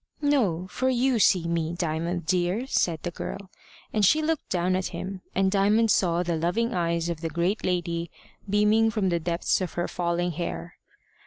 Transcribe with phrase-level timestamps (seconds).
[0.23, 0.65] "No.
[0.67, 3.37] For you see me, Diamond, dear," said the girl,
[3.93, 7.63] and she looked down at him, and Diamond saw the loving eyes of the great
[7.63, 8.09] lady
[8.49, 10.79] beaming from the depths of her falling hair.